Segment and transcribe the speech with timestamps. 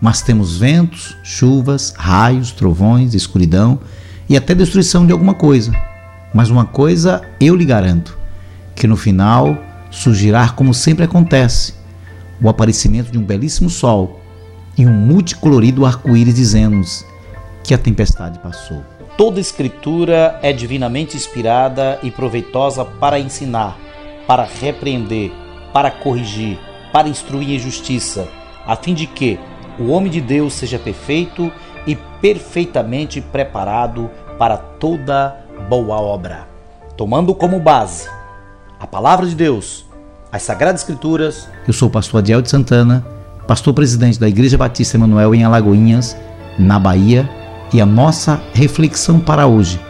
[0.00, 3.80] mas temos ventos, chuvas, raios, trovões, escuridão
[4.28, 5.72] e até destruição de alguma coisa.
[6.32, 8.16] Mas uma coisa eu lhe garanto:
[8.74, 9.58] que no final
[9.90, 11.74] surgirá como sempre acontece,
[12.40, 14.20] o aparecimento de um belíssimo sol
[14.78, 17.04] e um multicolorido arco-íris dizendo-nos
[17.62, 18.82] que a tempestade passou.
[19.16, 23.76] Toda escritura é divinamente inspirada e proveitosa para ensinar,
[24.26, 25.30] para repreender,
[25.74, 26.58] para corrigir,
[26.92, 28.26] para instruir em justiça,
[28.66, 29.38] a fim de que
[29.80, 31.50] o homem de Deus seja perfeito
[31.86, 35.36] e perfeitamente preparado para toda
[35.68, 36.46] boa obra.
[36.96, 38.08] Tomando como base
[38.78, 39.86] a palavra de Deus,
[40.30, 41.48] as Sagradas Escrituras.
[41.66, 43.04] Eu sou o pastor Adiel de Santana,
[43.46, 46.16] pastor presidente da Igreja Batista Emanuel em Alagoinhas,
[46.58, 47.28] na Bahia,
[47.72, 49.80] e a nossa reflexão para hoje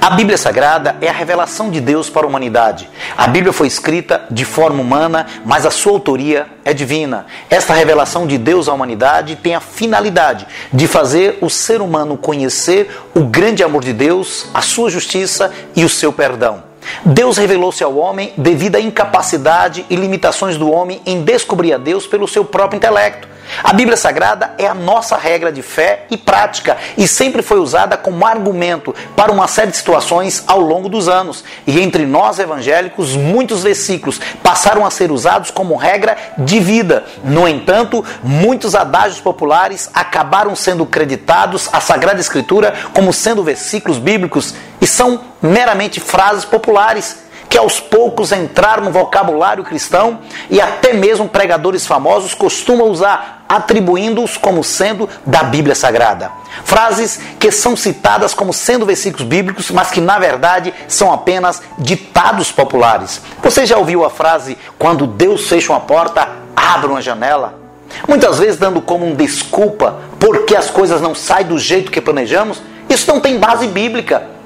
[0.00, 2.88] a Bíblia Sagrada é a revelação de Deus para a humanidade.
[3.18, 7.26] A Bíblia foi escrita de forma humana, mas a sua autoria é divina.
[7.50, 12.90] Esta revelação de Deus à humanidade tem a finalidade de fazer o ser humano conhecer
[13.14, 16.69] o grande amor de Deus, a sua justiça e o seu perdão.
[17.04, 22.06] Deus revelou-se ao homem devido à incapacidade e limitações do homem em descobrir a Deus
[22.06, 23.28] pelo seu próprio intelecto.
[23.62, 27.96] A Bíblia Sagrada é a nossa regra de fé e prática e sempre foi usada
[27.96, 31.44] como argumento para uma série de situações ao longo dos anos.
[31.66, 37.04] E entre nós evangélicos, muitos versículos passaram a ser usados como regra de vida.
[37.24, 44.54] No entanto, muitos adágios populares acabaram sendo creditados à Sagrada Escritura como sendo versículos bíblicos
[44.80, 51.28] e são meramente frases populares que aos poucos entraram no vocabulário cristão e até mesmo
[51.28, 56.30] pregadores famosos costumam usar, atribuindo-os como sendo da Bíblia Sagrada.
[56.62, 62.52] Frases que são citadas como sendo versículos bíblicos, mas que na verdade são apenas ditados
[62.52, 63.20] populares.
[63.42, 67.58] Você já ouviu a frase: quando Deus fecha uma porta, abra uma janela?
[68.06, 72.62] Muitas vezes dando como um desculpa porque as coisas não saem do jeito que planejamos.
[72.88, 74.39] Isso não tem base bíblica.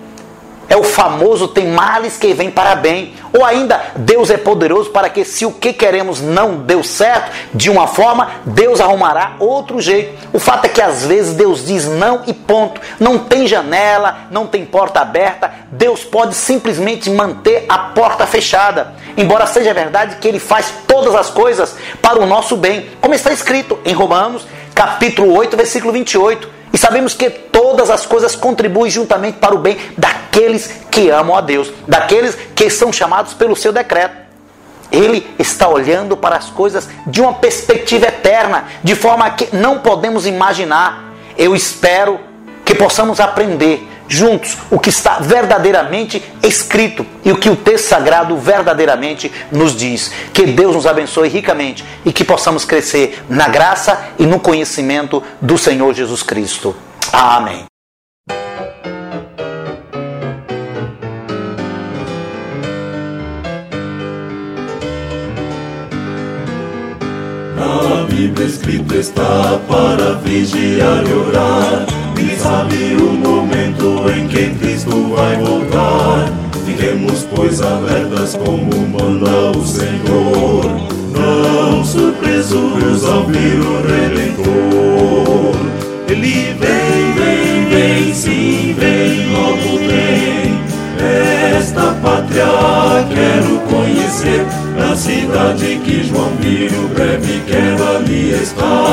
[0.68, 3.14] É o famoso tem males que vem para bem.
[3.32, 7.70] Ou ainda, Deus é poderoso para que se o que queremos não deu certo de
[7.70, 10.28] uma forma, Deus arrumará outro jeito.
[10.32, 12.80] O fato é que às vezes Deus diz não e ponto.
[12.98, 15.52] Não tem janela, não tem porta aberta.
[15.70, 18.94] Deus pode simplesmente manter a porta fechada.
[19.16, 23.32] Embora seja verdade que ele faz todas as coisas para o nosso bem, como está
[23.32, 26.53] escrito em Romanos, capítulo 8, versículo 28.
[26.74, 31.40] E sabemos que todas as coisas contribuem juntamente para o bem daqueles que amam a
[31.40, 34.16] Deus, daqueles que são chamados pelo seu decreto.
[34.90, 40.26] Ele está olhando para as coisas de uma perspectiva eterna, de forma que não podemos
[40.26, 41.14] imaginar.
[41.38, 42.18] Eu espero
[42.64, 48.36] que possamos aprender juntos o que está verdadeiramente escrito e o que o texto sagrado
[48.36, 50.12] verdadeiramente nos diz.
[50.32, 55.56] Que Deus nos abençoe ricamente e que possamos crescer na graça e no conhecimento do
[55.56, 56.74] Senhor Jesus Cristo.
[57.12, 57.64] Amém.
[67.56, 72.03] Na Bíblia escrito está para vigiar e orar
[72.44, 76.30] sabe o momento em que Cristo vai voltar.
[76.66, 80.64] Fiquemos, pois, alertas como manda o Senhor.
[81.16, 85.56] Não surpresos ao vir o Redentor.
[86.06, 90.60] Ele vem, vem, vem, sim, vem, logo vem.
[91.56, 92.44] Esta pátria
[93.08, 94.44] quero conhecer.
[94.76, 98.83] Na cidade que João viu, breve quero ali estar.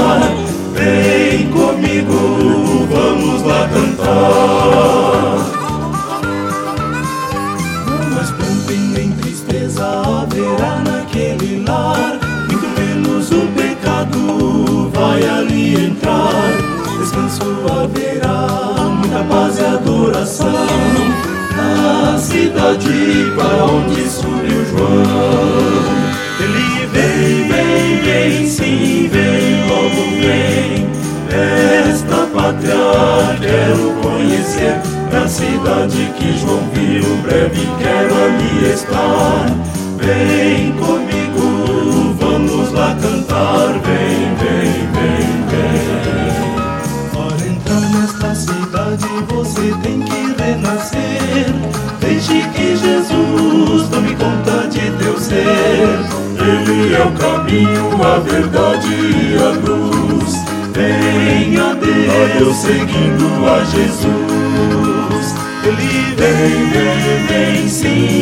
[17.61, 18.61] Menos o pecado vai ali entrar.
[19.11, 20.47] Descanso haverá coração.
[21.57, 26.01] A cidade para onde subiu João.
[26.39, 30.89] Ele vem, vem, vem, sim, vem, logo vem.
[31.89, 34.75] Esta pátria quero conhecer.
[35.13, 39.45] A cidade que João viu, breve quero ali estar.
[39.97, 43.79] Vem comigo, vamos lá cantar.
[43.85, 44.00] Vem,
[48.91, 51.45] cidade você tem que renascer.
[51.99, 55.99] Deixe que Jesus tome conta de teu ser.
[56.39, 60.35] Ele é o caminho, a verdade e a luz.
[60.73, 65.35] Venha Deus seguindo a Jesus.
[65.63, 68.20] Ele vem, vem, vem, sim,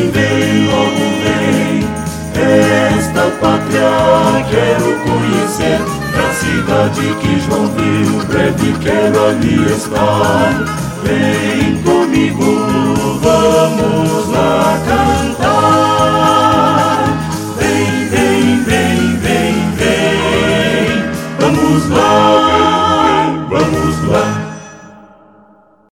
[7.00, 10.66] cidade que João viu, breve quero ali estar.
[11.04, 12.44] Vem comigo,
[13.22, 14.39] vamos lá